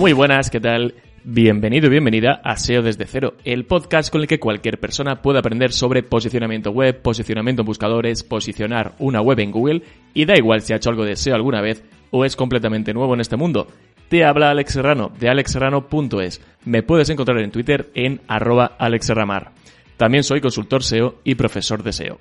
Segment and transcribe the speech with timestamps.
[0.00, 0.94] Muy buenas, ¿qué tal?
[1.24, 5.40] Bienvenido y bienvenida a SEO desde cero, el podcast con el que cualquier persona puede
[5.40, 9.82] aprender sobre posicionamiento web, posicionamiento en buscadores, posicionar una web en Google
[10.14, 13.12] y da igual si ha hecho algo de SEO alguna vez o es completamente nuevo
[13.12, 13.66] en este mundo.
[14.08, 16.40] Te habla Alex Serrano de alexserrano.es.
[16.64, 19.52] Me puedes encontrar en Twitter en arroba alexserramar.
[19.98, 22.18] También soy consultor SEO y profesor de SEO.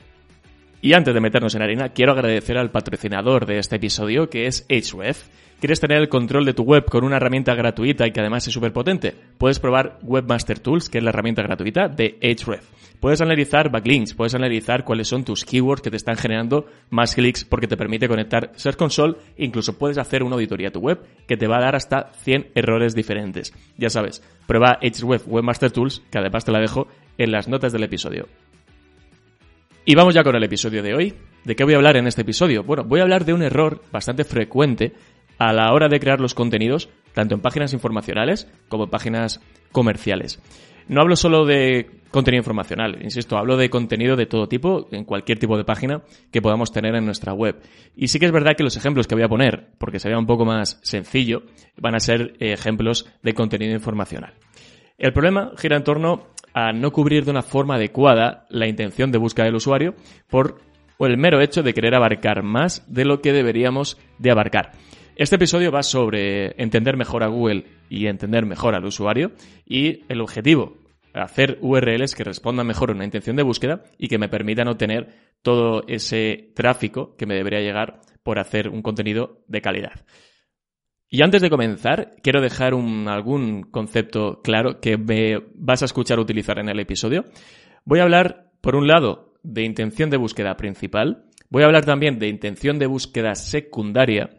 [0.82, 4.66] Y antes de meternos en harina, quiero agradecer al patrocinador de este episodio que es
[4.70, 5.28] Href.
[5.60, 8.54] ¿Quieres tener el control de tu web con una herramienta gratuita y que además es
[8.54, 9.14] súper potente?
[9.38, 12.66] Puedes probar Webmaster Tools, que es la herramienta gratuita de Href.
[13.02, 17.44] Puedes analizar backlinks, puedes analizar cuáles son tus keywords que te están generando más clics
[17.44, 21.36] porque te permite conectar Search Console, incluso puedes hacer una auditoría a tu web que
[21.36, 23.54] te va a dar hasta 100 errores diferentes.
[23.78, 27.84] Ya sabes, prueba Href Webmaster Tools, que además te la dejo en las notas del
[27.84, 28.28] episodio.
[29.86, 31.14] Y vamos ya con el episodio de hoy.
[31.44, 32.64] ¿De qué voy a hablar en este episodio?
[32.64, 34.94] Bueno, voy a hablar de un error bastante frecuente
[35.38, 40.42] a la hora de crear los contenidos, tanto en páginas informacionales como en páginas comerciales.
[40.90, 45.40] No hablo solo de contenido informacional, insisto, hablo de contenido de todo tipo, en cualquier
[45.40, 47.62] tipo de página que podamos tener en nuestra web.
[47.96, 50.26] Y sí que es verdad que los ejemplos que voy a poner, porque sería un
[50.26, 51.44] poco más sencillo,
[51.78, 54.34] van a ser ejemplos de contenido informacional.
[54.98, 59.18] El problema gira en torno a no cubrir de una forma adecuada la intención de
[59.18, 59.96] búsqueda del usuario
[60.28, 60.62] por
[61.00, 64.72] el mero hecho de querer abarcar más de lo que deberíamos de abarcar.
[65.16, 69.32] Este episodio va sobre entender mejor a Google y entender mejor al usuario
[69.66, 70.78] y el objetivo,
[71.14, 75.10] hacer URLs que respondan mejor a una intención de búsqueda y que me permitan obtener
[75.42, 80.06] todo ese tráfico que me debería llegar por hacer un contenido de calidad.
[81.10, 86.60] Y antes de comenzar, quiero dejar algún concepto claro que me vas a escuchar utilizar
[86.60, 87.26] en el episodio.
[87.84, 92.20] Voy a hablar, por un lado, de intención de búsqueda principal, voy a hablar también
[92.20, 94.32] de intención de búsqueda secundaria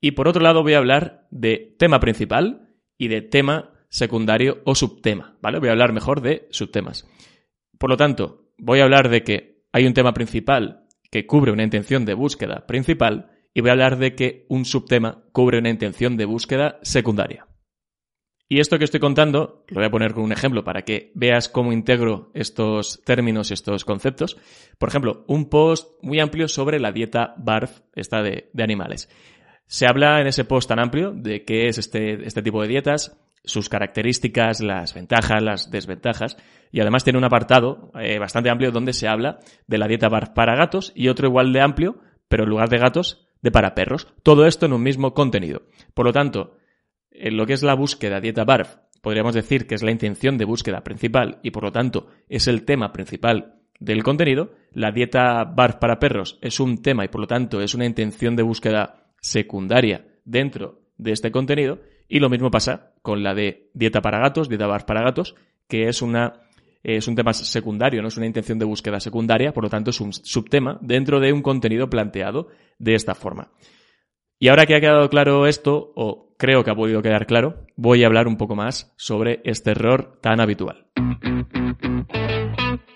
[0.00, 4.74] y por otro lado voy a hablar de tema principal y de tema secundario o
[4.74, 5.58] subtema, ¿vale?
[5.58, 7.08] Voy a hablar mejor de subtemas.
[7.78, 11.64] Por lo tanto, voy a hablar de que hay un tema principal que cubre una
[11.64, 16.16] intención de búsqueda principal y voy a hablar de que un subtema cubre una intención
[16.16, 17.46] de búsqueda secundaria.
[18.46, 21.48] Y esto que estoy contando, lo voy a poner con un ejemplo para que veas
[21.48, 24.36] cómo integro estos términos, estos conceptos.
[24.78, 29.08] Por ejemplo, un post muy amplio sobre la dieta BARF, esta de, animales.
[29.66, 33.16] Se habla en ese post tan amplio de qué es este, este tipo de dietas,
[33.44, 36.36] sus características, las ventajas, las desventajas,
[36.70, 40.30] y además tiene un apartado eh, bastante amplio donde se habla de la dieta BARF
[40.30, 41.98] para gatos y otro igual de amplio,
[42.28, 44.08] pero en lugar de gatos, de para perros.
[44.22, 45.62] Todo esto en un mismo contenido.
[45.92, 46.56] Por lo tanto,
[47.10, 50.46] en lo que es la búsqueda dieta BARF, podríamos decir que es la intención de
[50.46, 54.54] búsqueda principal y por lo tanto es el tema principal del contenido.
[54.72, 58.34] La dieta BARF para perros es un tema y por lo tanto es una intención
[58.34, 61.80] de búsqueda secundaria dentro de este contenido.
[62.08, 65.34] Y lo mismo pasa con la de dieta para gatos, dieta BARF para gatos,
[65.68, 66.43] que es una
[66.84, 70.00] es un tema secundario, no es una intención de búsqueda secundaria, por lo tanto es
[70.00, 73.50] un subtema dentro de un contenido planteado de esta forma.
[74.38, 78.04] Y ahora que ha quedado claro esto, o creo que ha podido quedar claro, voy
[78.04, 80.86] a hablar un poco más sobre este error tan habitual.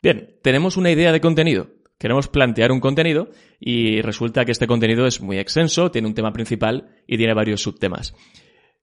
[0.03, 1.69] Bien, tenemos una idea de contenido.
[1.99, 6.33] Queremos plantear un contenido y resulta que este contenido es muy extenso, tiene un tema
[6.33, 8.15] principal y tiene varios subtemas.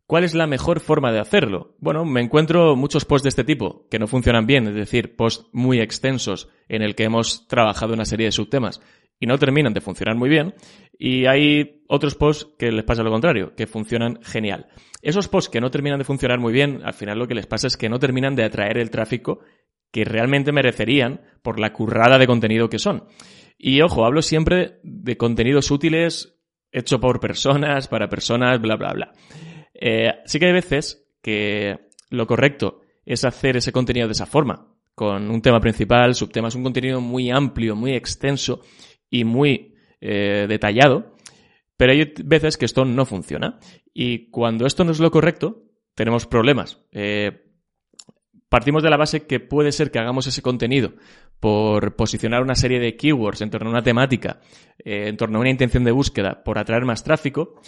[0.08, 1.76] ¿Cuál es la mejor forma de hacerlo?
[1.80, 5.48] Bueno, me encuentro muchos posts de este tipo que no funcionan bien, es decir, posts
[5.52, 8.82] muy extensos en el que hemos trabajado una serie de subtemas
[9.20, 10.54] y no terminan de funcionar muy bien.
[10.98, 14.68] Y hay otros posts que les pasa lo contrario, que funcionan genial.
[15.02, 17.66] Esos posts que no terminan de funcionar muy bien, al final lo que les pasa
[17.66, 19.40] es que no terminan de atraer el tráfico
[19.92, 23.06] que realmente merecerían por la currada de contenido que son.
[23.58, 26.38] Y ojo, hablo siempre de contenidos útiles
[26.72, 29.14] hecho por personas, para personas, bla, bla, bla.
[29.80, 34.76] Eh, sí que hay veces que lo correcto es hacer ese contenido de esa forma,
[34.94, 38.62] con un tema principal, subtemas, un contenido muy amplio, muy extenso
[39.10, 41.16] y muy eh, detallado,
[41.78, 43.60] pero hay veces que esto no funciona.
[43.94, 45.64] Y cuando esto no es lo correcto,
[45.94, 46.80] tenemos problemas.
[46.92, 47.46] Eh,
[48.56, 50.94] Partimos de la base que puede ser que hagamos ese contenido
[51.42, 54.40] por posicionar una serie de keywords en torno a una temática,
[54.80, 57.60] eh, en torno a una intención de búsqueda, por atraer más tráfico,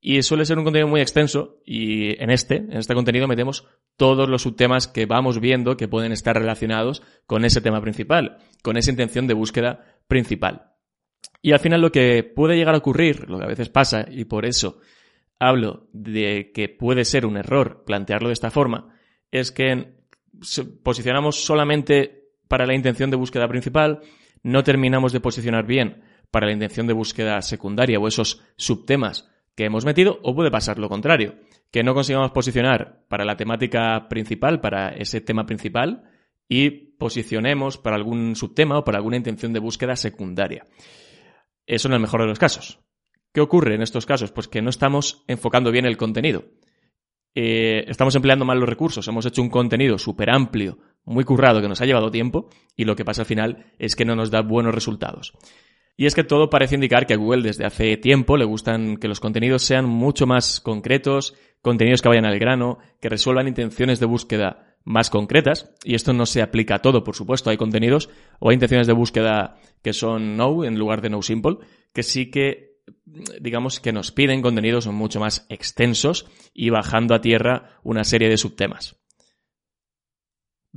[0.00, 3.66] y suele ser un contenido muy extenso y en este, en este contenido metemos
[3.96, 8.76] todos los subtemas que vamos viendo que pueden estar relacionados con ese tema principal, con
[8.76, 10.72] esa intención de búsqueda principal.
[11.42, 14.24] Y al final lo que puede llegar a ocurrir, lo que a veces pasa, y
[14.24, 14.80] por eso
[15.38, 18.94] hablo de que puede ser un error plantearlo de esta forma,
[19.30, 19.98] es que
[20.82, 24.00] posicionamos solamente para la intención de búsqueda principal,
[24.42, 29.64] no terminamos de posicionar bien para la intención de búsqueda secundaria o esos subtemas que
[29.64, 31.34] hemos metido, o puede pasar lo contrario,
[31.72, 36.04] que no consigamos posicionar para la temática principal, para ese tema principal,
[36.48, 40.64] y posicionemos para algún subtema o para alguna intención de búsqueda secundaria.
[41.66, 42.78] Eso en el mejor de los casos.
[43.34, 44.30] ¿Qué ocurre en estos casos?
[44.30, 46.44] Pues que no estamos enfocando bien el contenido.
[47.34, 49.08] Eh, estamos empleando mal los recursos.
[49.08, 52.94] Hemos hecho un contenido súper amplio, muy currado, que nos ha llevado tiempo, y lo
[52.94, 55.32] que pasa al final es que no nos da buenos resultados.
[56.00, 59.08] Y es que todo parece indicar que a Google desde hace tiempo le gustan que
[59.08, 64.06] los contenidos sean mucho más concretos, contenidos que vayan al grano, que resuelvan intenciones de
[64.06, 65.74] búsqueda más concretas.
[65.82, 67.50] Y esto no se aplica a todo, por supuesto.
[67.50, 71.56] Hay contenidos o hay intenciones de búsqueda que son no en lugar de no simple,
[71.92, 72.78] que sí que
[73.40, 78.36] digamos que nos piden contenidos mucho más extensos y bajando a tierra una serie de
[78.36, 78.94] subtemas.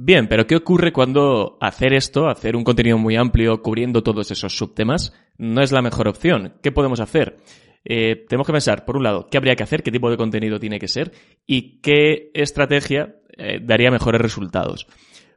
[0.04, 4.58] Bien, pero ¿qué ocurre cuando hacer esto, hacer un contenido muy amplio cubriendo todos esos
[4.58, 6.56] subtemas, no es la mejor opción?
[6.64, 7.38] ¿Qué podemos hacer?
[7.86, 10.60] Eh, tenemos que pensar, por un lado, qué habría que hacer, qué tipo de contenido
[10.60, 11.12] tiene que ser
[11.46, 14.88] y qué estrategia eh, daría mejores resultados.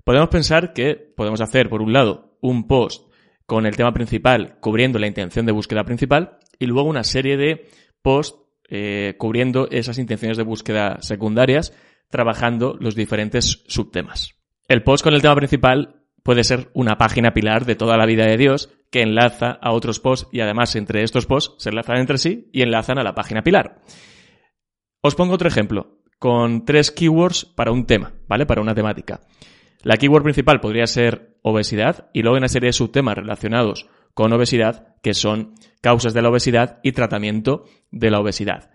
[0.02, 3.12] Podemos pensar que podemos hacer, por un lado, un post
[3.44, 7.68] con el tema principal cubriendo la intención de búsqueda principal y luego una serie de
[8.00, 8.40] posts
[8.70, 11.76] eh, cubriendo esas intenciones de búsqueda secundarias,
[12.08, 14.33] trabajando los diferentes subtemas.
[14.66, 18.24] El post con el tema principal puede ser una página pilar de toda la vida
[18.24, 22.18] de Dios que enlaza a otros posts y además entre estos posts se enlazan entre
[22.18, 23.82] sí y enlazan a la página pilar.
[25.02, 28.46] Os pongo otro ejemplo, con tres keywords para un tema, ¿vale?
[28.46, 29.20] Para una temática.
[29.82, 34.94] La keyword principal podría ser obesidad y luego una serie de subtemas relacionados con obesidad
[35.02, 38.70] que son causas de la obesidad y tratamiento de la obesidad.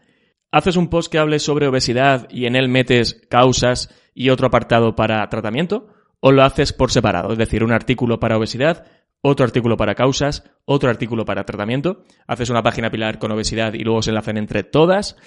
[0.51, 4.95] Haces un post que hable sobre obesidad y en él metes causas y otro apartado
[4.95, 5.87] para tratamiento,
[6.19, 8.85] o lo haces por separado, es decir, un artículo para obesidad,
[9.21, 13.83] otro artículo para causas, otro artículo para tratamiento, haces una página pilar con obesidad y
[13.83, 15.17] luego se enlazan entre todas.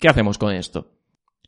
[0.00, 0.90] ¿Qué hacemos con esto?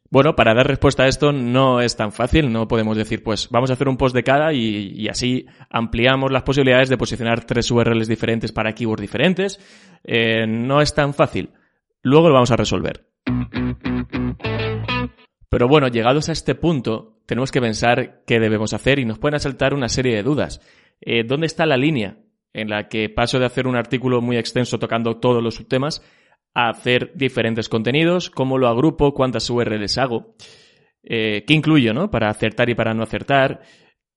[0.08, 3.70] Bueno, para dar respuesta a esto no es tan fácil, no podemos decir, pues vamos
[3.70, 8.06] a hacer un post de cada y, así ampliamos las posibilidades de posicionar tres URLs
[8.06, 9.58] diferentes para keywords diferentes.
[10.04, 11.50] Eh, no es tan fácil.
[12.02, 13.15] Luego lo vamos a resolver.
[15.56, 19.36] Pero bueno, llegados a este punto, tenemos que pensar qué debemos hacer y nos pueden
[19.36, 20.60] asaltar una serie de dudas.
[21.00, 22.18] Eh, ¿Dónde está la línea
[22.52, 26.02] en la que paso de hacer un artículo muy extenso tocando todos los subtemas
[26.52, 28.28] a hacer diferentes contenidos?
[28.28, 29.14] ¿Cómo lo agrupo?
[29.14, 30.34] ¿Cuántas URLs hago?
[31.02, 32.10] Eh, ¿Qué incluyo, no?
[32.10, 33.62] Para acertar y para no acertar.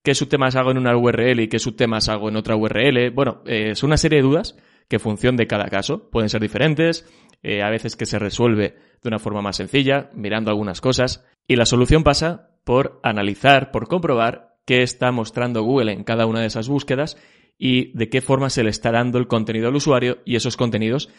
[0.03, 3.11] ¿Qué subtemas hago en una URL y qué subtemas hago en otra URL?
[3.11, 4.57] Bueno, eh, es una serie de dudas
[4.89, 7.05] que en función de cada caso pueden ser diferentes.
[7.41, 11.25] a veces que se resuelve de una forma más sencilla, mirando algunas cosas.
[11.47, 16.41] Y la solución pasa por analizar, por comprobar qué está mostrando Google en cada una
[16.41, 17.17] de esas búsquedas
[17.57, 21.09] y de qué forma se le está dando el contenido al usuario y esos contenidos,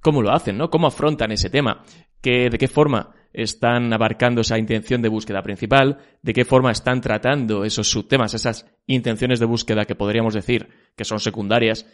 [0.00, 0.70] cómo lo hacen, ¿no?
[0.70, 1.82] Cómo afrontan ese tema,
[2.22, 7.02] ¿Qué, de qué forma están abarcando esa intención de búsqueda principal, de qué forma están
[7.02, 11.86] tratando esos subtemas, esas intenciones de búsqueda que podríamos decir que son secundarias.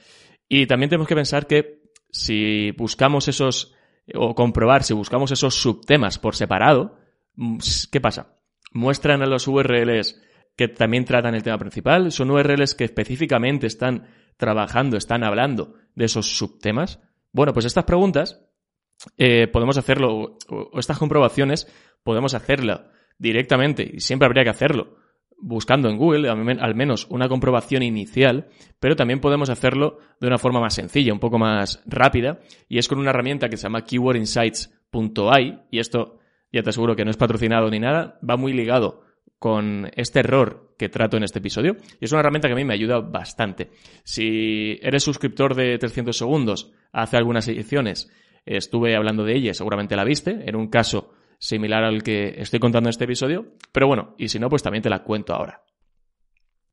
[0.49, 3.75] Y también tenemos que pensar que si buscamos esos
[4.14, 6.99] o comprobar si buscamos esos subtemas por separado,
[7.37, 7.59] mm,
[7.90, 8.38] ¿qué pasa?
[8.73, 10.21] Muestran a los URLs
[10.56, 16.06] que también tratan el tema principal, son URLs que específicamente están trabajando, están hablando de
[16.06, 17.00] esos subtemas.
[17.32, 18.44] Bueno, pues estas preguntas
[19.16, 21.66] eh, podemos hacerlo, o estas comprobaciones
[22.02, 22.85] podemos hacerlo
[23.18, 24.97] directamente, y siempre habría que hacerlo,
[25.42, 28.46] buscando en Google al menos una comprobación inicial,
[28.80, 32.88] pero también podemos hacerlo de una forma más sencilla, un poco más rápida, y es
[32.88, 36.20] con una herramienta que se llama keywordinsights.ai, y esto
[36.52, 39.02] ya te aseguro que no es patrocinado ni nada, va muy ligado
[39.38, 42.64] con este error que trato en este episodio, y es una herramienta que a mí
[42.64, 43.70] me ayuda bastante.
[44.04, 48.11] Si eres suscriptor de 300 segundos, hace algunas ediciones
[48.46, 52.88] estuve hablando de ella, seguramente la viste, en un caso similar al que estoy contando
[52.88, 55.64] en este episodio, pero bueno, y si no, pues también te la cuento ahora.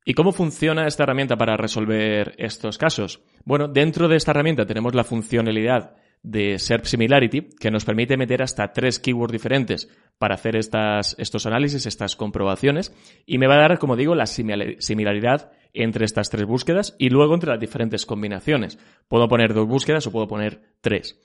[0.05, 3.23] ¿Y cómo funciona esta herramienta para resolver estos casos?
[3.45, 8.43] Bueno, dentro de esta herramienta tenemos la funcionalidad de SERP Similarity que nos permite meter
[8.43, 12.93] hasta tres keywords diferentes para hacer estas, estos análisis, estas comprobaciones,
[13.25, 17.33] y me va a dar, como digo, la similaridad entre estas tres búsquedas y luego
[17.33, 18.77] entre las diferentes combinaciones.
[19.07, 21.19] Puedo poner dos búsquedas o puedo poner tres.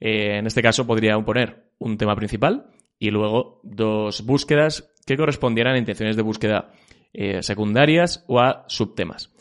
[0.00, 2.66] Eh, en este caso podría poner un tema principal
[3.00, 6.70] y luego dos búsquedas que correspondieran a intenciones de búsqueda
[7.12, 9.34] eh, secundarias o a subtemas.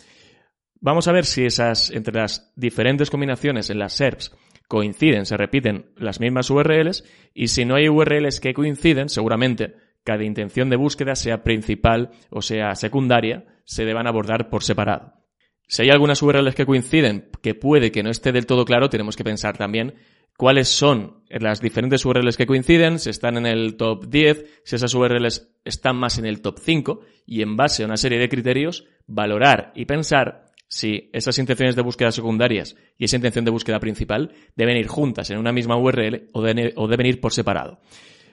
[0.81, 4.35] Vamos a ver si esas, entre las diferentes combinaciones en las SERPs
[4.67, 10.23] coinciden, se repiten las mismas URLs y si no hay URLs que coinciden, seguramente cada
[10.23, 15.13] intención de búsqueda, sea principal o sea secundaria, se deban abordar por separado.
[15.67, 19.15] Si hay algunas URLs que coinciden, que puede que no esté del todo claro, tenemos
[19.17, 19.95] que pensar también
[20.39, 24.93] cuáles son las diferentes URLs que coinciden, si están en el top 10, si esas
[24.93, 28.85] URLs están más en el top 5 y en base a una serie de criterios
[29.05, 34.31] valorar y pensar si esas intenciones de búsqueda secundarias y esa intención de búsqueda principal
[34.55, 37.81] deben ir juntas en una misma URL o deben ir por separado.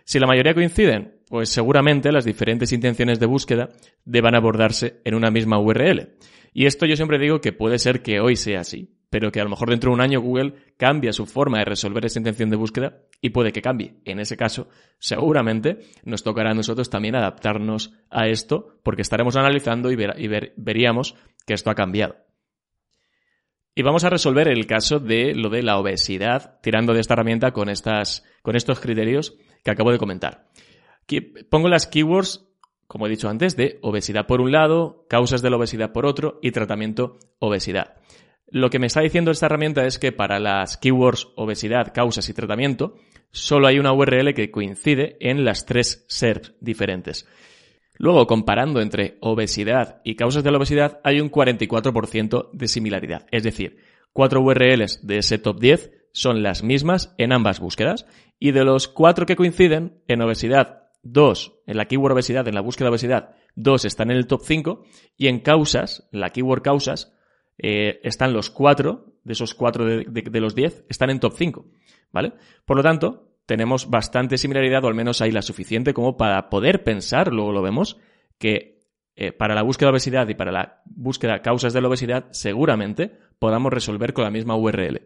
[0.04, 3.70] Si la mayoría coinciden, pues seguramente las diferentes intenciones de búsqueda
[4.04, 6.14] deban abordarse en una misma URL.
[6.54, 9.44] Y esto yo siempre digo que puede ser que hoy sea así, pero que a
[9.44, 12.56] lo mejor dentro de un año Google cambia su forma de resolver esa intención de
[12.56, 13.94] búsqueda y puede que cambie.
[14.04, 19.90] En ese caso, seguramente nos tocará a nosotros también adaptarnos a esto porque estaremos analizando
[19.90, 19.96] y,
[20.56, 21.14] veríamos
[21.46, 22.16] que esto ha cambiado.
[23.74, 27.52] Y vamos a resolver el caso de lo de la obesidad, tirando de esta herramienta
[27.52, 30.48] con, estas, con estos criterios que acabo de comentar.
[31.50, 32.48] Pongo las keywords,
[32.86, 36.38] como he dicho antes, de obesidad por un lado, causas de la obesidad por otro
[36.42, 37.96] y tratamiento obesidad.
[38.48, 42.34] Lo que me está diciendo esta herramienta es que para las keywords obesidad, causas y
[42.34, 42.94] tratamiento,
[43.32, 47.26] solo hay una URL que coincide en las tres SERPs diferentes.
[47.98, 53.26] Luego, comparando entre obesidad y causas de la obesidad, hay un 44% de similaridad.
[53.30, 53.78] Es decir,
[54.12, 58.06] cuatro URLs de ese top 10 son las mismas en ambas búsquedas.
[58.38, 62.60] Y de los cuatro que coinciden en obesidad, dos en la keyword obesidad, en la
[62.60, 64.84] búsqueda de obesidad, dos están en el top 5.
[65.16, 67.15] Y en causas, la keyword causas,
[67.58, 71.66] eh, están los cuatro, de esos cuatro de, los diez, están en top 5,
[72.12, 72.32] ¿vale?
[72.64, 76.84] Por lo tanto, tenemos bastante similaridad, o al menos hay la suficiente como para poder
[76.84, 77.98] pensar, luego lo vemos,
[78.38, 78.82] que
[79.16, 82.26] eh, para la búsqueda de obesidad y para la búsqueda de causas de la obesidad,
[82.32, 85.02] seguramente podamos resolver con la misma URL.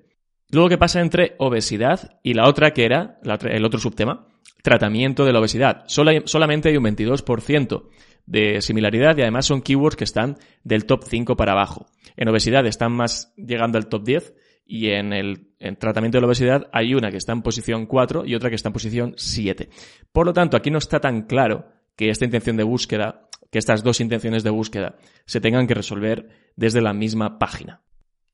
[0.50, 4.26] Luego, ¿qué pasa entre obesidad y la otra que era, el otro subtema?
[4.62, 5.84] Tratamiento de la obesidad.
[5.86, 7.84] solamente hay un 22%
[8.30, 11.86] de similaridad y además son keywords que están del top 5 para abajo.
[12.16, 14.34] En obesidad están más llegando al top 10
[14.64, 18.36] y en el tratamiento de la obesidad hay una que está en posición 4 y
[18.36, 19.68] otra que está en posición 7.
[20.12, 23.82] Por lo tanto, aquí no está tan claro que esta intención de búsqueda, que estas
[23.82, 24.94] dos intenciones de búsqueda
[25.26, 27.82] se tengan que resolver desde la misma página.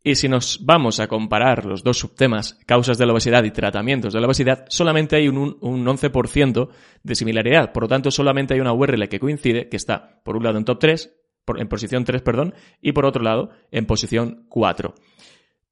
[0.06, 4.12] Y si nos vamos a comparar los dos subtemas, causas de la obesidad y tratamientos
[4.12, 6.68] de la obesidad, solamente hay un, 11%
[7.02, 7.72] de similaridad.
[7.72, 10.64] Por lo tanto, solamente hay una URL que coincide, que está, por un lado, en
[10.64, 11.12] top 3,
[11.56, 14.94] en posición 3, perdón, y por otro lado, en posición 4.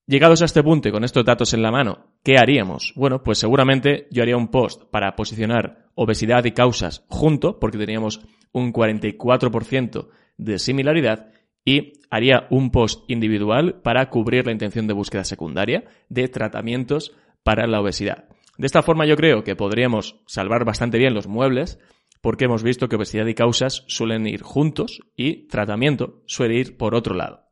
[0.08, 2.92] Llegados a este punto y con estos datos en la mano, ¿qué haríamos?
[2.96, 8.20] Bueno, pues seguramente yo haría un post para posicionar obesidad y causas junto, porque teníamos
[8.50, 11.28] un 44% de similaridad,
[11.64, 17.66] y haría un post individual para cubrir la intención de búsqueda secundaria de tratamientos para
[17.66, 18.28] la obesidad.
[18.56, 21.78] De esta forma yo creo que podríamos salvar bastante bien los muebles
[22.20, 26.94] porque hemos visto que obesidad y causas suelen ir juntos y tratamiento suele ir por
[26.94, 27.43] otro lado.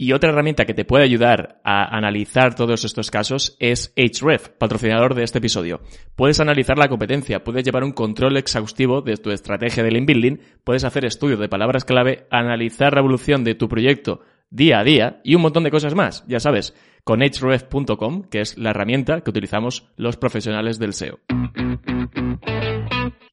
[0.00, 5.16] Y otra herramienta que te puede ayudar a analizar todos estos casos es Href, patrocinador
[5.16, 5.80] de este episodio.
[6.14, 10.36] Puedes analizar la competencia, puedes llevar un control exhaustivo de tu estrategia de link building,
[10.62, 15.20] puedes hacer estudios de palabras clave, analizar la evolución de tu proyecto día a día
[15.24, 19.30] y un montón de cosas más, ya sabes, con href.com, que es la herramienta que
[19.30, 21.18] utilizamos los profesionales del SEO.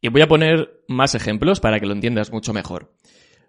[0.01, 2.91] Y voy a poner más ejemplos para que lo entiendas mucho mejor.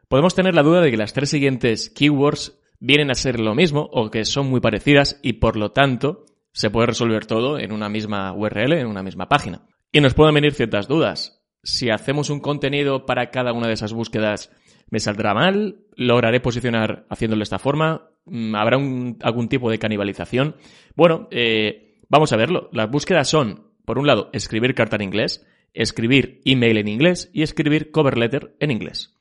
[0.09, 3.89] Podemos tener la duda de que las tres siguientes keywords vienen a ser lo mismo
[3.93, 7.89] o que son muy parecidas y por lo tanto se puede resolver todo en una
[7.89, 9.67] misma URL, en una misma página.
[9.91, 11.45] Y nos pueden venir ciertas dudas.
[11.65, 14.53] Si hacemos un contenido para cada una de esas búsquedas,
[14.91, 15.81] ¿me saldrá mal?
[15.97, 18.11] ¿Lograré posicionar haciéndolo de esta forma?
[18.27, 20.55] Mm, ¿Habrá algún tipo de canibalización?
[20.95, 22.71] Bueno, eh, vamos a verlo.
[22.73, 25.45] Las búsquedas son, por un lado, escribir carta en inglés,
[25.75, 29.15] escribir email en inglés y escribir cover letter en inglés.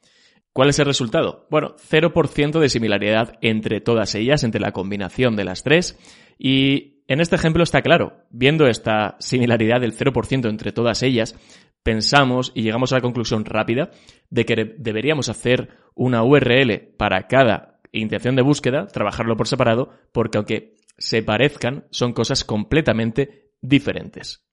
[0.55, 1.47] ¿Cuál es el resultado?
[1.49, 5.99] Bueno, 0% de similaridad entre todas ellas, entre la combinación de las tres.
[6.39, 11.37] Y en este ejemplo está claro, viendo esta similaridad del 0% entre todas ellas,
[11.83, 13.91] pensamos y llegamos a la conclusión rápida
[14.29, 20.37] de que deberíamos hacer una URL para cada intención de búsqueda, trabajarlo por separado, porque
[20.37, 24.45] aunque se parezcan son cosas completamente diferentes.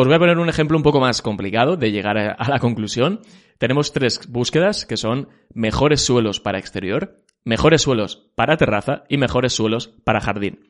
[0.00, 3.20] Os voy a poner un ejemplo un poco más complicado de llegar a, la conclusión.
[3.58, 9.54] Tenemos tres búsquedas que son mejores suelos para exterior, mejores suelos para terraza y mejores
[9.54, 10.60] suelos para jardín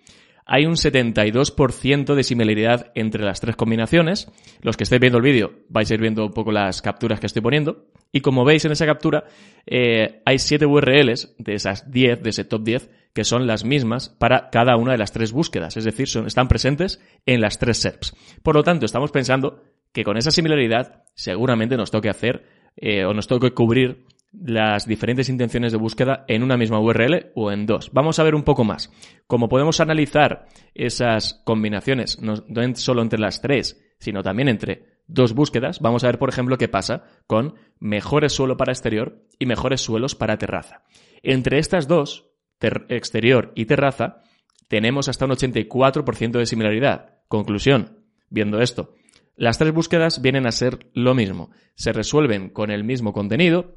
[0.51, 4.33] hay un 72% de similaridad entre las tres combinaciones.
[4.63, 7.27] Los que estéis viendo el vídeo vais a ir viendo un poco las capturas que
[7.27, 7.85] estoy poniendo.
[8.13, 9.25] Y como veis en esa captura,
[9.67, 14.09] eh, hay 7 URLs de esas 10, de ese top 10, que son las mismas
[14.09, 15.77] para cada una de las tres búsquedas.
[15.77, 18.17] Es decir, son, están presentes en las tres SERPs.
[18.43, 19.63] Por lo tanto, estamos pensando
[19.93, 25.29] que con esa similaridad seguramente nos toque hacer eh, o nos toque cubrir las diferentes
[25.29, 27.91] intenciones de búsqueda en una misma URL o en dos.
[27.93, 28.93] Vamos a ver un poco más.
[29.27, 32.37] Como podemos analizar esas combinaciones, no,
[32.75, 36.69] solo entre las tres, sino también entre dos búsquedas, vamos a ver, por ejemplo, qué
[36.69, 40.83] pasa con mejores suelo para exterior y mejores suelos para terraza.
[41.23, 42.31] Entre estas dos,
[42.61, 44.23] exterior y terraza,
[44.69, 47.15] tenemos hasta un 84% de similaridad.
[47.29, 48.95] Conclusión, viendo esto,
[49.35, 51.51] las tres búsquedas vienen a ser lo mismo.
[51.75, 53.77] Se resuelven con el mismo contenido,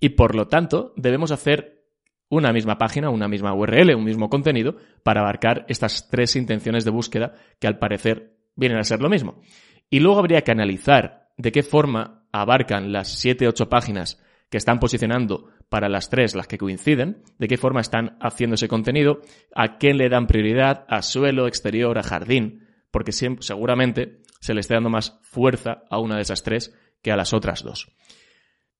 [0.00, 1.84] y por lo tanto, debemos hacer
[2.28, 6.90] una misma página, una misma URL, un mismo contenido para abarcar estas tres intenciones de
[6.90, 9.40] búsqueda que al parecer vienen a ser lo mismo.
[9.88, 14.78] Y luego habría que analizar de qué forma abarcan las 7, 8 páginas que están
[14.78, 19.20] posicionando para las tres, las que coinciden, de qué forma están haciendo ese contenido,
[19.54, 24.74] a quién le dan prioridad, a suelo, exterior, a jardín, porque seguramente se le esté
[24.74, 27.88] dando más fuerza a una de esas tres que a las otras dos.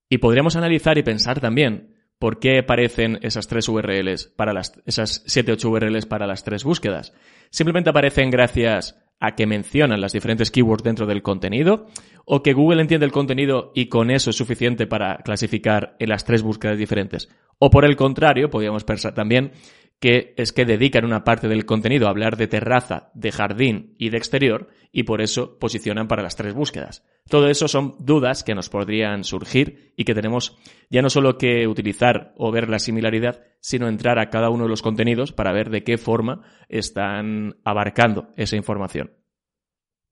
[0.08, 5.22] Y podríamos analizar y pensar también por qué aparecen esas tres URLs para las, esas
[5.26, 7.12] 7, 8 URLs para las tres búsquedas.
[7.50, 11.86] Simplemente aparecen gracias a que mencionan las diferentes keywords dentro del contenido
[12.25, 16.25] o que Google entiende el contenido y con eso es suficiente para clasificar en las
[16.25, 17.28] tres búsquedas diferentes.
[17.58, 19.52] O por el contrario, podríamos pensar también
[20.00, 24.10] que es que dedican una parte del contenido a hablar de terraza, de jardín y
[24.10, 27.04] de exterior y por eso posicionan para las tres búsquedas.
[27.28, 30.56] Todo eso son dudas que nos podrían surgir y que tenemos
[30.90, 34.70] ya no solo que utilizar o ver la similaridad, sino entrar a cada uno de
[34.70, 39.12] los contenidos para ver de qué forma están abarcando esa información.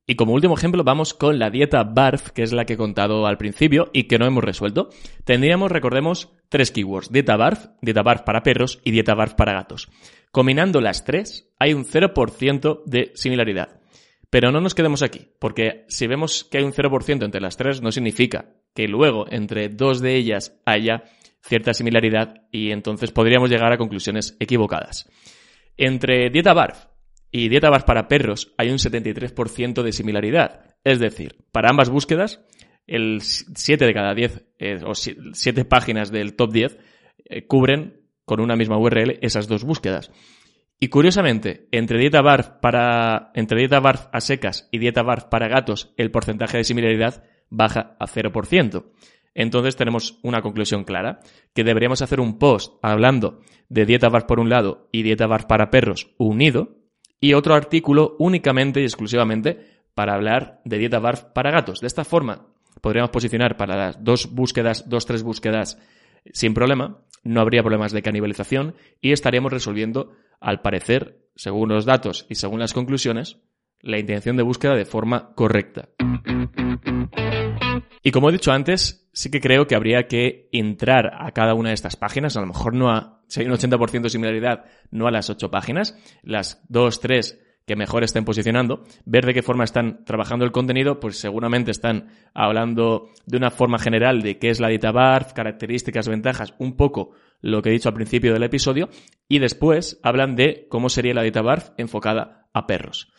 [0.06, 3.26] Y como último ejemplo vamos con la dieta BARF, que es la que he contado
[3.26, 4.90] al principio y que no hemos resuelto.
[5.24, 7.10] Tendríamos, recordemos, tres keywords.
[7.10, 9.88] Dieta BARF, dieta BARF para perros y dieta BARF para gatos.
[10.30, 13.80] Combinando las tres, hay un 0% de similaridad.
[14.28, 17.80] Pero no nos quedemos aquí, porque si vemos que hay un 0% entre las tres,
[17.80, 21.04] no significa que luego entre dos de ellas haya
[21.40, 25.08] cierta similaridad y entonces podríamos llegar a conclusiones equivocadas.
[25.76, 26.86] Entre dieta BARF
[27.36, 30.76] y Dieta Bar para perros hay un 73% de similaridad.
[30.84, 32.44] Es decir, para ambas búsquedas,
[32.86, 36.78] el 7 de cada 10 eh, o 7 páginas del top 10
[37.24, 40.12] eh, cubren con una misma URL esas dos búsquedas.
[40.78, 45.48] Y curiosamente, entre dieta barf para entre dieta barf a secas y dieta barf para
[45.48, 48.92] gatos, el porcentaje de similaridad baja a 0%.
[49.34, 51.18] Entonces tenemos una conclusión clara,
[51.52, 55.46] que deberíamos hacer un post hablando de dieta barf por un lado y dieta barf
[55.46, 56.83] para perros unido,
[57.24, 61.80] y otro artículo únicamente y exclusivamente para hablar de dieta BARF para gatos.
[61.80, 62.48] De esta forma,
[62.82, 65.78] podríamos posicionar para las dos búsquedas, dos, tres búsquedas
[66.34, 72.26] sin problema, no habría problemas de canibalización y estaríamos resolviendo, al parecer, según los datos
[72.28, 73.38] y según las conclusiones,
[73.84, 75.88] la intención de búsqueda de forma correcta.
[78.02, 81.70] Y como he dicho antes, sí que creo que habría que entrar a cada una
[81.70, 85.06] de estas páginas, a lo mejor no a, si hay un 80% de similaridad, no
[85.06, 89.64] a las 8 páginas, las 2, 3 que mejor estén posicionando, ver de qué forma
[89.64, 94.60] están trabajando el contenido, pues seguramente están hablando de una forma general de qué es
[94.60, 98.90] la dieta BARF, características, ventajas, un poco lo que he dicho al principio del episodio,
[99.28, 103.10] y después hablan de cómo sería la dieta BARF enfocada a perros.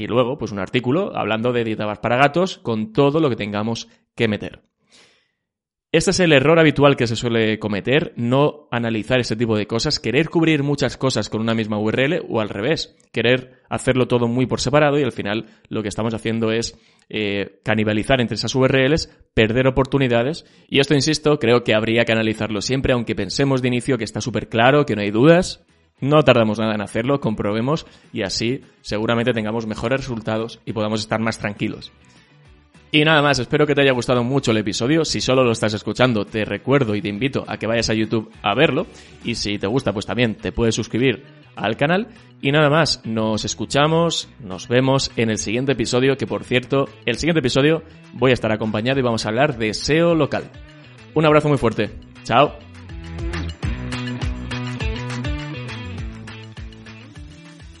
[0.00, 3.36] Y luego, pues un artículo hablando de dieta BARF para gatos con todo lo que
[3.36, 3.86] tengamos
[4.16, 4.62] que meter.
[5.92, 10.00] Este es el error habitual que se suele cometer, no analizar ese tipo de cosas,
[10.00, 14.46] querer cubrir muchas cosas con una misma URL o al revés, querer hacerlo todo muy
[14.46, 16.78] por separado y al final lo que estamos haciendo es
[17.10, 22.62] eh, canibalizar entre esas URLs, perder oportunidades y esto, insisto, creo que habría que analizarlo
[22.62, 25.66] siempre, aunque pensemos de inicio que está súper claro, que no hay dudas,
[26.00, 31.20] no tardamos nada en hacerlo, comprobemos y así seguramente tengamos mejores resultados y podamos estar
[31.20, 31.92] más tranquilos.
[32.92, 35.04] Y nada más, espero que te haya gustado mucho el episodio.
[35.04, 38.32] Si solo lo estás escuchando, te recuerdo y te invito a que vayas a YouTube
[38.42, 38.86] a verlo.
[39.22, 41.22] Y si te gusta, pues también te puedes suscribir
[41.54, 42.08] al canal.
[42.42, 47.16] Y nada más, nos escuchamos, nos vemos en el siguiente episodio, que por cierto, el
[47.16, 47.84] siguiente episodio
[48.14, 50.50] voy a estar acompañado y vamos a hablar de SEO local.
[51.14, 51.90] Un abrazo muy fuerte.
[52.24, 52.69] Chao.